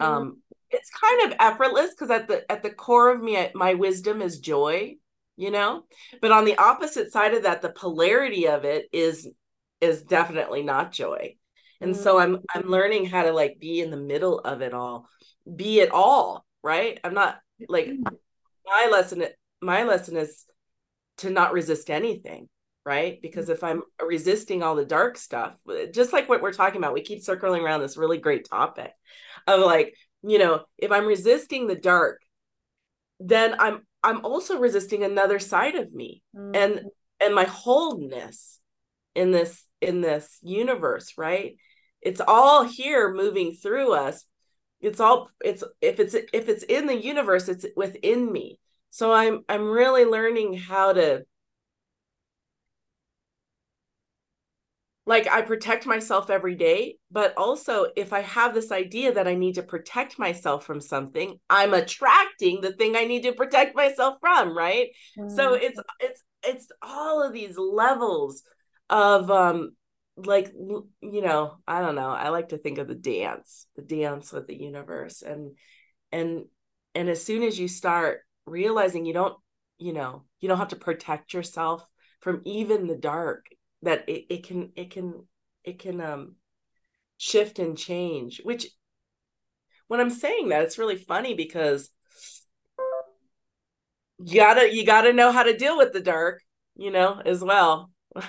[0.00, 0.12] Mm-hmm.
[0.12, 4.22] um it's kind of effortless because at the at the core of me my wisdom
[4.22, 4.94] is joy
[5.38, 5.84] you know?
[6.20, 9.28] But on the opposite side of that the polarity of it is
[9.80, 11.36] is definitely not joy.
[11.80, 12.02] And mm-hmm.
[12.02, 15.08] so i'm i'm learning how to like be in the middle of it all
[15.56, 16.98] be it all right?
[17.02, 18.14] I'm not like mm-hmm.
[18.66, 19.24] my lesson
[19.60, 20.44] my lesson is
[21.18, 22.48] to not resist anything
[22.84, 25.54] right because if i'm resisting all the dark stuff
[25.92, 28.92] just like what we're talking about we keep circling around this really great topic
[29.46, 32.20] of like you know if i'm resisting the dark
[33.20, 36.54] then i'm i'm also resisting another side of me mm-hmm.
[36.54, 36.80] and
[37.20, 38.60] and my wholeness
[39.14, 41.56] in this in this universe right
[42.00, 44.24] it's all here moving through us
[44.80, 48.58] it's all it's if it's if it's in the universe it's within me
[48.90, 51.24] so i'm i'm really learning how to
[55.08, 59.36] like I protect myself every day, but also if I have this idea that I
[59.36, 64.18] need to protect myself from something, I'm attracting the thing I need to protect myself
[64.20, 64.88] from, right?
[65.18, 65.34] Mm-hmm.
[65.34, 68.42] So it's it's it's all of these levels
[68.90, 69.70] of um
[70.24, 72.10] like you know, I don't know.
[72.10, 75.56] I like to think of the dance, the dance with the universe and
[76.12, 76.46] and
[76.94, 79.36] and as soon as you start realizing you don't,
[79.78, 81.88] you know, you don't have to protect yourself
[82.20, 83.46] from even the dark
[83.82, 85.26] that it, it can it can
[85.64, 86.34] it can um
[87.16, 88.68] shift and change which
[89.88, 91.90] when i'm saying that it's really funny because
[94.24, 96.42] you gotta you gotta know how to deal with the dark
[96.76, 97.90] you know as well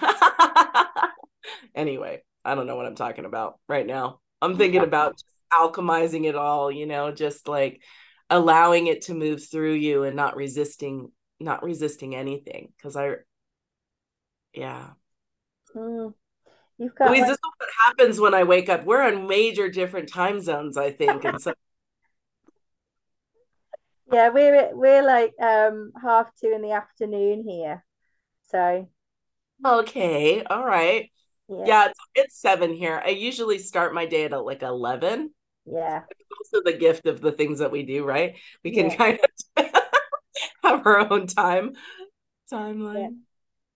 [1.75, 5.21] anyway i don't know what i'm talking about right now i'm thinking about
[5.53, 7.81] alchemizing it all you know just like
[8.29, 13.13] allowing it to move through you and not resisting not resisting anything because i
[14.53, 14.89] yeah
[15.75, 16.13] Mm.
[16.77, 17.29] You've got Louise, like...
[17.29, 18.85] this is what happens when I wake up.
[18.85, 21.25] We're on major different time zones, I think.
[21.25, 21.53] And so
[24.11, 27.85] Yeah, we're we're like um half two in the afternoon here.
[28.49, 28.89] So
[29.63, 31.11] okay, all right.
[31.49, 33.01] Yeah, yeah it's, it's seven here.
[33.03, 35.31] I usually start my day at like eleven.
[35.65, 36.03] Yeah.
[36.09, 38.35] It's also the gift of the things that we do, right?
[38.63, 38.95] We can yeah.
[38.95, 39.19] kind
[39.57, 39.65] of
[40.63, 41.73] have our own time
[42.51, 43.17] timeline.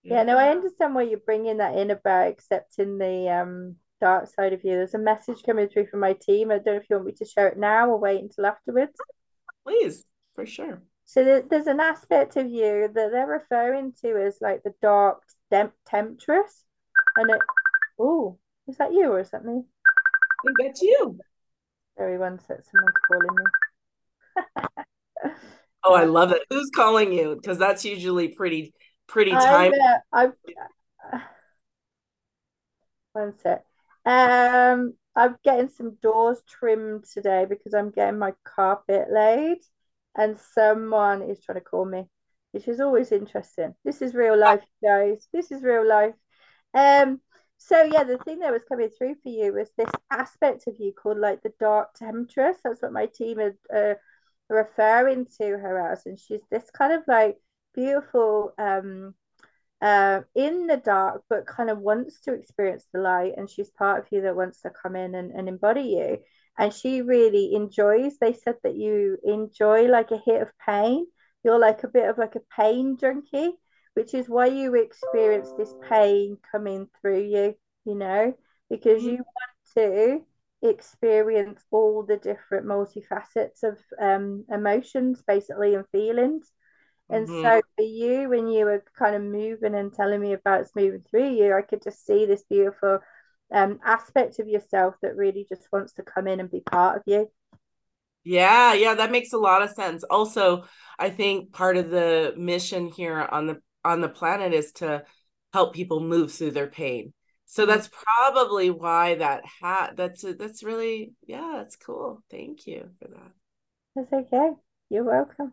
[0.02, 4.52] Yeah, no, I understand why you're bringing that in about accepting the um dark side
[4.52, 4.72] of you.
[4.72, 6.50] There's a message coming through from my team.
[6.50, 8.92] I don't know if you want me to share it now or wait until afterwards.
[9.64, 10.82] Please, for sure.
[11.06, 15.74] So there's an aspect of you that they're referring to as like the dark temp-
[15.86, 16.64] temptress,
[17.16, 17.40] and it.
[17.98, 19.62] Oh, is that you or is that me?
[19.62, 21.18] I think that's you.
[21.98, 22.58] Everyone one sec.
[22.70, 23.36] Someone's calling
[25.24, 25.32] me.
[25.84, 26.42] oh, I love it.
[26.50, 27.36] Who's calling you?
[27.40, 28.74] Because that's usually pretty
[29.06, 29.72] pretty time.
[30.12, 30.32] I'm,
[31.12, 31.18] uh,
[33.12, 33.64] one sec.
[34.04, 39.58] Um, I'm getting some doors trimmed today because I'm getting my carpet laid,
[40.16, 42.08] and someone is trying to call me,
[42.50, 43.74] which is always interesting.
[43.84, 45.28] This is real life, guys.
[45.32, 46.14] This is real life.
[46.74, 47.20] Um,
[47.66, 50.92] so yeah, the thing that was coming through for you was this aspect of you
[50.92, 52.58] called like the dark temptress.
[52.62, 53.94] That's what my team are uh,
[54.50, 57.38] referring to her as, and she's this kind of like
[57.74, 59.14] beautiful um
[59.80, 64.00] uh, in the dark, but kind of wants to experience the light, and she's part
[64.00, 66.18] of you that wants to come in and, and embody you.
[66.58, 68.16] And she really enjoys.
[68.18, 71.06] They said that you enjoy like a hit of pain.
[71.42, 73.52] You're like a bit of like a pain junkie,
[73.94, 77.54] which is why you experience this pain coming through you.
[77.84, 78.34] You know,
[78.70, 79.24] because you want
[79.76, 80.22] to
[80.68, 86.50] experience all the different multifacets of um, emotions, basically, and feelings.
[87.10, 87.42] And mm-hmm.
[87.42, 91.04] so for you, when you were kind of moving and telling me about it's moving
[91.10, 93.00] through you, I could just see this beautiful
[93.52, 97.02] um, aspect of yourself that really just wants to come in and be part of
[97.06, 97.30] you.
[98.24, 100.02] Yeah, yeah, that makes a lot of sense.
[100.04, 100.64] Also,
[100.98, 105.04] I think part of the mission here on the on the planet is to
[105.52, 107.12] help people move through their pain.
[107.46, 107.72] So mm-hmm.
[107.72, 109.94] that's probably why that hat.
[109.96, 112.22] That's that's really yeah, that's cool.
[112.30, 113.32] Thank you for that.
[113.94, 114.50] That's okay.
[114.90, 115.52] You're welcome.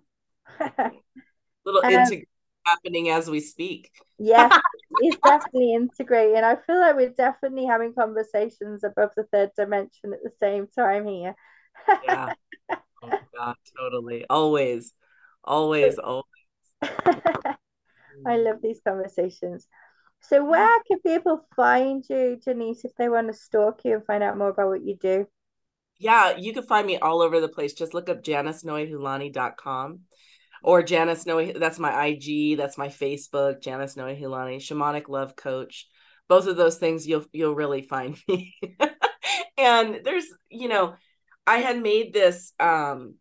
[1.65, 2.25] little um, integration
[2.65, 3.91] happening as we speak.
[4.17, 4.49] Yeah,
[5.01, 6.43] it's definitely integrating.
[6.43, 11.07] I feel like we're definitely having conversations above the third dimension at the same time
[11.07, 11.35] here.
[12.05, 12.33] yeah.
[13.03, 14.27] Oh God, totally.
[14.29, 14.93] Always,
[15.43, 16.23] always, always.
[18.25, 19.67] I love these conversations.
[20.21, 24.23] So, where can people find you, Janice, if they want to stalk you and find
[24.23, 25.27] out more about what you do?
[25.97, 27.73] Yeah, you can find me all over the place.
[27.73, 29.99] Just look up janicenoehulani.com
[30.63, 31.51] or Janice Noe.
[31.53, 32.57] That's my IG.
[32.57, 33.61] That's my Facebook.
[33.61, 35.87] Janice Noehulani, shamanic love coach.
[36.27, 38.55] Both of those things you'll you'll really find me.
[39.57, 40.95] and there's you know,
[41.45, 42.53] I had made this.
[42.59, 43.15] um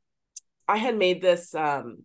[0.69, 2.05] I had made this um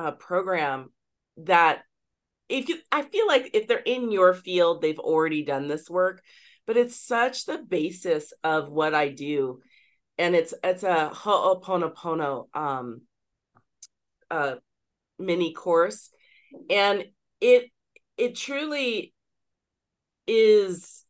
[0.00, 0.90] uh, program
[1.36, 1.82] that
[2.48, 6.22] if you I feel like if they're in your field, they've already done this work,
[6.66, 9.60] but it's such the basis of what I do.
[10.16, 13.02] And it's it's a Ho'oponopono um
[14.30, 14.56] uh
[15.18, 16.10] mini course.
[16.70, 17.04] And
[17.40, 17.70] it
[18.16, 19.12] it truly
[20.26, 21.04] is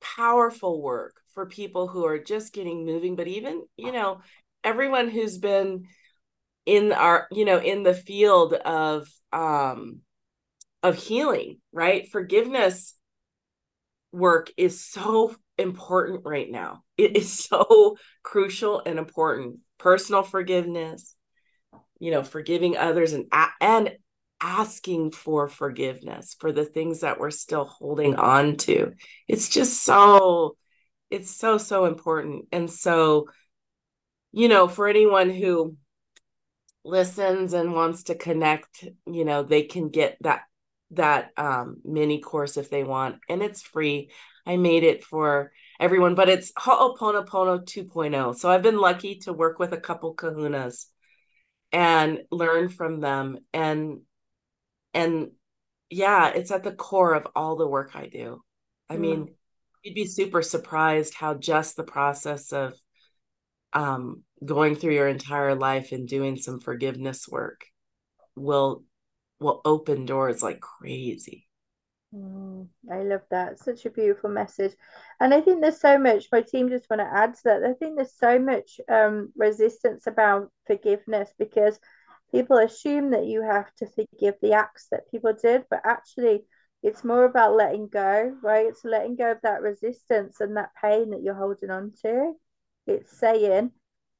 [0.00, 4.20] powerful work for people who are just getting moving, but even, you know,
[4.64, 5.86] everyone who's been
[6.66, 10.00] in our you know in the field of um
[10.82, 12.08] of healing right?
[12.10, 12.94] Forgiveness
[14.12, 16.82] work is so important right now.
[16.96, 19.60] It is so crucial and important.
[19.78, 21.16] Personal forgiveness
[21.98, 23.26] you know forgiving others and
[23.60, 23.92] and
[24.40, 28.92] asking for forgiveness for the things that we're still holding on to.
[29.26, 30.56] It's just so
[31.10, 32.46] it's so so important.
[32.52, 33.28] And so
[34.32, 35.76] you know for anyone who
[36.86, 40.42] listens and wants to connect, you know, they can get that
[40.92, 44.10] that um mini course if they want and it's free.
[44.46, 48.36] I made it for everyone, but it's Ho'oponopono 2.0.
[48.36, 50.86] So I've been lucky to work with a couple kahunas
[51.72, 54.02] and learn from them and
[54.94, 55.32] and
[55.90, 58.42] yeah, it's at the core of all the work I do.
[58.88, 59.00] I mm.
[59.00, 59.34] mean,
[59.82, 62.74] you'd be super surprised how just the process of
[63.72, 67.64] um going through your entire life and doing some forgiveness work
[68.34, 68.84] will
[69.40, 71.46] will open doors like crazy.
[72.14, 73.58] Mm, i love that.
[73.58, 74.74] Such a beautiful message.
[75.20, 77.64] And i think there's so much my team just want to add to that.
[77.64, 81.78] I think there's so much um, resistance about forgiveness because
[82.30, 86.44] people assume that you have to forgive the acts that people did but actually
[86.82, 88.66] it's more about letting go right?
[88.66, 92.34] It's letting go of that resistance and that pain that you're holding on to.
[92.86, 93.72] It's saying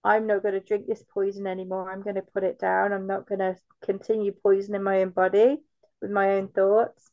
[0.06, 1.90] I'm not going to drink this poison anymore.
[1.90, 2.92] I'm going to put it down.
[2.92, 5.56] I'm not going to continue poisoning my own body
[6.00, 7.10] with my own thoughts.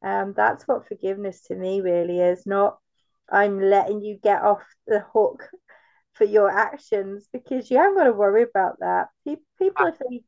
[0.00, 2.46] Um, that's what forgiveness to me really is.
[2.46, 2.78] Not
[3.28, 5.48] I'm letting you get off the hook
[6.12, 9.08] for your actions because you haven't got to worry about that.
[9.24, 10.22] People, people, if they,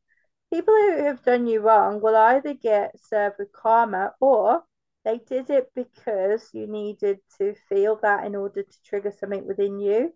[0.52, 4.64] people who have done you wrong will either get served with karma or
[5.04, 9.78] they did it because you needed to feel that in order to trigger something within
[9.78, 10.12] you.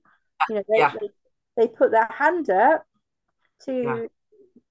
[0.48, 0.92] You know, they, yeah.
[1.00, 1.08] they
[1.56, 2.84] they put their hand up
[3.64, 4.06] to yeah.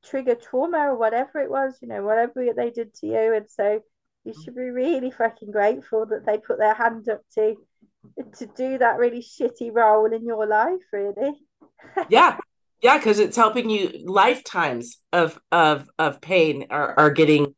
[0.03, 3.33] trigger trauma or whatever it was, you know, whatever they did to you.
[3.35, 3.81] And so
[4.23, 7.55] you should be really fucking grateful that they put their hand up to
[8.37, 11.33] to do that really shitty role in your life, really.
[12.09, 12.37] yeah.
[12.81, 17.53] Yeah, because it's helping you lifetimes of of of pain are, are getting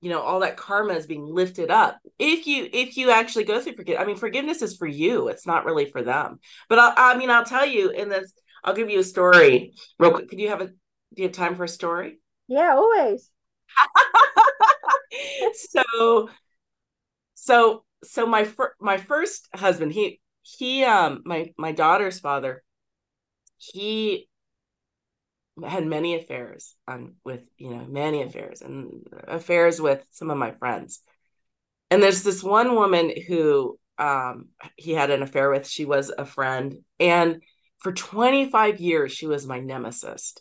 [0.00, 3.60] you know all that karma is being lifted up if you if you actually go
[3.60, 6.92] through forgive i mean forgiveness is for you it's not really for them but i
[6.96, 8.32] i mean i'll tell you in this
[8.64, 10.28] I'll give you a story real quick.
[10.28, 12.20] Could you have a do you have time for a story?
[12.48, 13.30] Yeah, always.
[15.54, 16.28] so
[17.34, 22.62] so so my fir- my first husband, he he um my my daughter's father,
[23.56, 24.28] he
[25.66, 30.52] had many affairs on with you know many affairs and affairs with some of my
[30.52, 31.00] friends
[31.90, 36.24] and there's this one woman who um he had an affair with she was a
[36.24, 37.42] friend and
[37.78, 40.34] for 25 years she was my nemesis.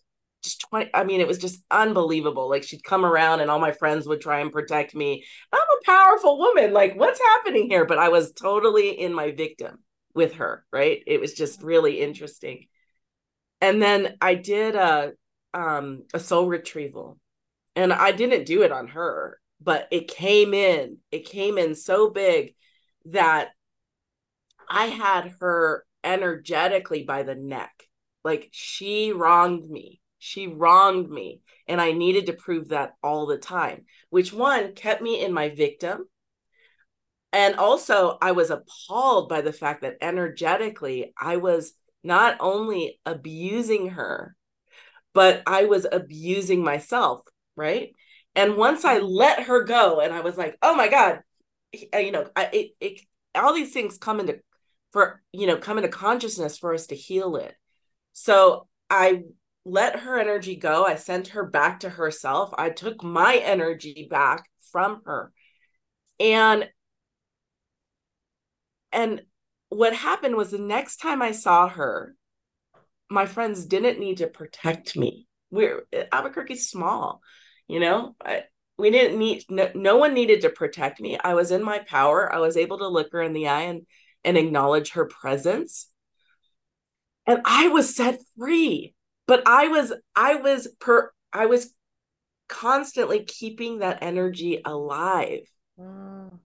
[0.44, 2.50] Just 20 i mean it was just unbelievable.
[2.50, 5.26] Like she'd come around and all my friends would try and protect me.
[5.52, 6.74] I'm a powerful woman.
[6.74, 7.86] Like what's happening here?
[7.86, 9.80] But i was totally in my victim
[10.14, 11.02] with her right?
[11.08, 12.68] It was just really interesting.
[13.62, 15.14] And then i did a
[15.54, 17.20] um a soul retrieval.
[17.76, 20.98] And i didn't do it on her but it came in.
[21.12, 22.54] It came in so big
[23.06, 23.50] that
[24.70, 27.72] i had her energetically by the neck.
[28.24, 30.02] Like she wronged me.
[30.20, 31.42] She wronged me.
[31.68, 35.50] And I needed to prove that all the time, which one kept me in my
[35.50, 36.06] victim.
[37.34, 41.74] And also, I was appalled by the fact that energetically, I was
[42.04, 44.36] not only abusing her,
[45.14, 47.22] but I was abusing myself.
[47.56, 47.92] Right.
[48.36, 51.22] And once I let her go, and I was like, oh my God,
[51.94, 53.02] uh, you know, I, it, it,
[53.36, 54.40] all these things come into
[54.92, 57.56] for you know come into consciousness for us to heal it
[58.14, 59.22] so i
[59.66, 64.50] let her energy go i sent her back to herself i took my energy back
[64.72, 65.32] from her
[66.20, 66.68] and
[68.92, 69.22] and
[69.70, 72.16] what happened was the next time i saw her
[73.10, 77.22] my friends didn't need to protect me we're Albuquerque's small,
[77.68, 78.16] you know.
[78.24, 78.44] I,
[78.78, 81.18] we didn't need no, no one needed to protect me.
[81.18, 82.32] I was in my power.
[82.32, 83.88] I was able to look her in the eye and
[84.24, 85.88] and acknowledge her presence.
[87.26, 88.94] And I was set free.
[89.28, 91.74] But I was I was per I was
[92.48, 95.42] constantly keeping that energy alive.
[95.78, 96.40] Mm.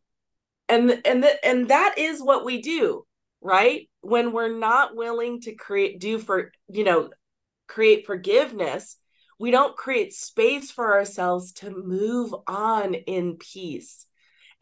[0.68, 3.06] And and the, and that is what we do,
[3.40, 3.88] right?
[4.00, 7.10] When we're not willing to create do for, you know,
[7.68, 8.96] create forgiveness,
[9.38, 14.06] we don't create space for ourselves to move on in peace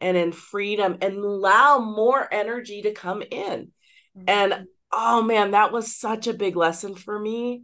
[0.01, 3.71] and in freedom and allow more energy to come in.
[4.17, 4.23] Mm-hmm.
[4.27, 7.63] And oh man, that was such a big lesson for me.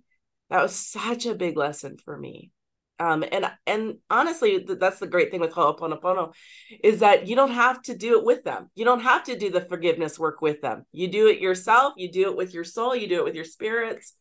[0.50, 2.52] That was such a big lesson for me.
[3.00, 6.34] Um, and and honestly, that's the great thing with Ho'oponopono
[6.84, 8.72] is that you don't have to do it with them.
[8.74, 10.86] You don't have to do the forgiveness work with them.
[10.92, 11.94] You do it yourself.
[11.98, 12.96] You do it with your soul.
[12.96, 14.14] You do it with your spirits.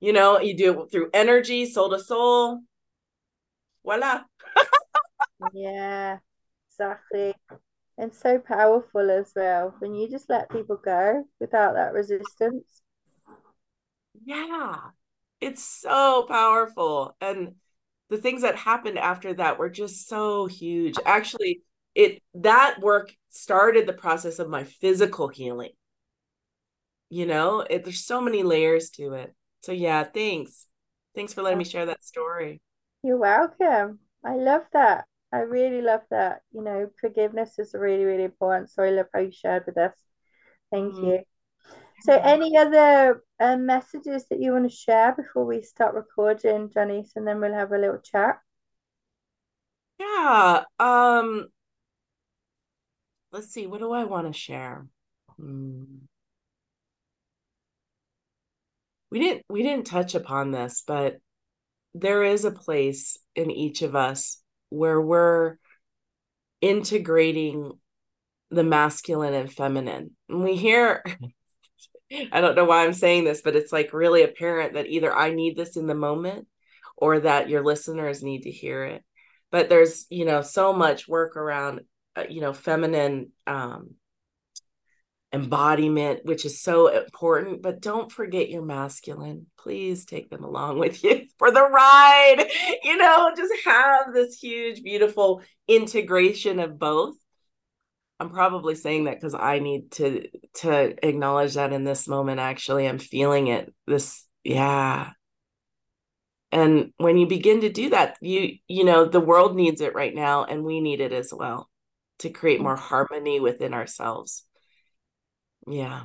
[0.00, 2.60] You know, you do it through energy, soul to soul.
[3.84, 4.22] Voila.
[5.52, 6.18] yeah,
[6.80, 7.34] exactly.
[7.98, 12.82] And so powerful as well when you just let people go without that resistance.
[14.24, 14.76] Yeah,
[15.40, 17.14] it's so powerful.
[17.20, 17.56] And
[18.08, 20.98] the things that happened after that were just so huge.
[21.04, 21.62] Actually,
[21.94, 25.72] it that work started the process of my physical healing.
[27.10, 29.34] You know, it, there's so many layers to it.
[29.62, 30.66] So yeah, thanks.
[31.14, 32.62] Thanks for letting me share that story.
[33.02, 33.98] You're welcome.
[34.24, 35.06] I love that.
[35.32, 36.40] I really love that.
[36.52, 38.70] You know, forgiveness is really, really important.
[38.70, 39.94] So I love how you shared with us.
[40.70, 41.06] Thank mm.
[41.06, 41.20] you.
[42.02, 47.12] So, any other uh, messages that you want to share before we start recording, Janice,
[47.14, 48.38] and then we'll have a little chat?
[49.98, 50.64] Yeah.
[50.78, 51.48] Um.
[53.32, 53.66] Let's see.
[53.66, 54.86] What do I want to share?
[55.36, 55.84] Hmm
[59.10, 61.16] we didn't we didn't touch upon this but
[61.94, 65.56] there is a place in each of us where we're
[66.60, 67.72] integrating
[68.50, 70.12] the masculine and feminine.
[70.28, 71.04] And we hear
[72.32, 75.30] i don't know why i'm saying this but it's like really apparent that either i
[75.30, 76.48] need this in the moment
[77.00, 79.02] or that your listeners need to hear it.
[79.50, 81.80] But there's you know so much work around
[82.14, 83.94] uh, you know feminine um
[85.32, 87.62] embodiment, which is so important.
[87.62, 89.46] But don't forget your masculine.
[89.58, 92.46] Please take them along with you for the ride.
[92.82, 97.14] You know, just have this huge, beautiful integration of both.
[98.18, 102.38] I'm probably saying that because I need to to acknowledge that in this moment.
[102.38, 103.72] Actually, I'm feeling it.
[103.86, 105.12] This, yeah.
[106.52, 110.14] And when you begin to do that, you you know the world needs it right
[110.14, 111.70] now, and we need it as well
[112.18, 112.84] to create more mm-hmm.
[112.84, 114.44] harmony within ourselves.
[115.70, 116.02] Yeah.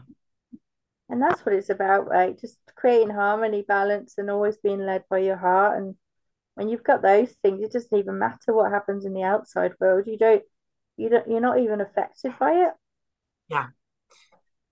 [1.10, 2.40] And that's what it's about, right?
[2.40, 5.78] Just creating harmony, balance, and always being led by your heart.
[5.78, 5.96] And
[6.56, 10.08] when you've got those things, it doesn't even matter what happens in the outside world.
[10.08, 10.44] You don't,
[10.98, 12.74] you don't, you're not even affected by it.
[13.50, 13.68] Yeah.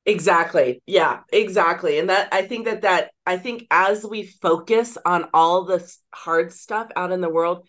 [0.05, 0.81] Exactly.
[0.85, 1.97] Yeah, exactly.
[1.97, 6.51] And that I think that that I think as we focus on all the hard
[6.51, 7.65] stuff out in the world,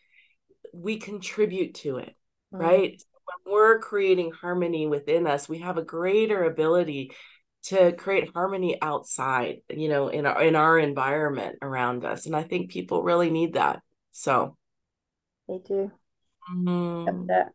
[0.72, 2.14] we contribute to it,
[2.52, 2.64] mm-hmm.
[2.64, 3.02] right?
[3.26, 7.12] When we're creating harmony within us, we have a greater ability
[7.64, 12.26] to create harmony outside, you know, in our in our environment around us.
[12.26, 13.80] And I think people really need that.
[14.10, 14.56] So
[15.48, 15.90] they do.
[16.50, 17.48] Mm-hmm.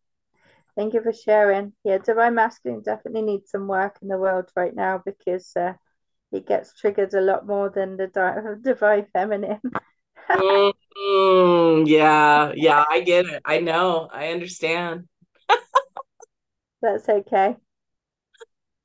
[0.75, 1.73] Thank you for sharing.
[1.83, 5.73] Yeah, divine masculine definitely needs some work in the world right now because uh,
[6.31, 9.59] it gets triggered a lot more than the di- divine feminine.
[10.29, 11.85] mm-hmm.
[11.85, 13.41] Yeah, yeah, I get it.
[13.45, 14.07] I know.
[14.11, 15.07] I understand.
[16.81, 17.55] That's okay.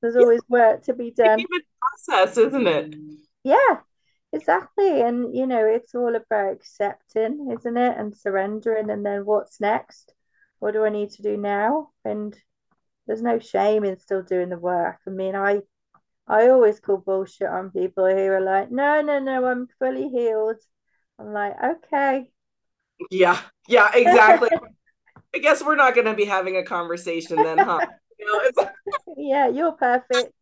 [0.00, 1.40] There's always work to be done.
[1.40, 2.94] It's process, isn't it?
[3.42, 3.78] Yeah,
[4.32, 5.00] exactly.
[5.00, 7.96] And you know, it's all about accepting, isn't it?
[7.96, 10.12] And surrendering and then what's next?
[10.58, 11.90] What do I need to do now?
[12.04, 12.36] And
[13.06, 14.98] there's no shame in still doing the work.
[15.06, 15.62] I mean, I
[16.26, 20.56] I always call bullshit on people who are like, no, no, no, I'm fully healed.
[21.18, 22.30] I'm like, okay.
[23.10, 23.38] Yeah,
[23.68, 24.50] yeah, exactly.
[25.35, 27.80] I guess we're not going to be having a conversation then, huh?
[28.18, 28.70] you know,
[29.16, 30.32] yeah, you're perfect.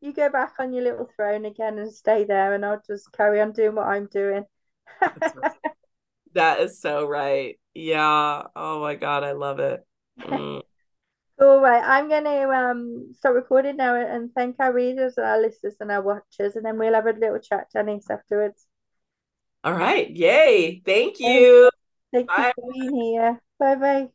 [0.00, 3.40] You go back on your little throne again and stay there, and I'll just carry
[3.40, 4.44] on doing what I'm doing.
[5.02, 5.52] right.
[6.34, 7.58] That is so right.
[7.74, 8.42] Yeah.
[8.56, 9.80] Oh my God, I love it.
[10.20, 10.62] Mm.
[11.40, 15.40] All right, I'm going to um start recording now and thank our readers and our
[15.40, 18.66] listeners and our watchers, and then we'll have a little chat, Janice, afterwards.
[19.64, 20.10] All right.
[20.10, 20.82] Yay.
[20.84, 21.70] Thank you.
[22.12, 22.52] Thank Bye.
[22.56, 23.40] you for being here.
[23.58, 24.08] Bye bye.